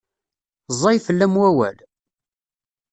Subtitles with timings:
[0.77, 1.77] Ẓẓay fell-am wawal?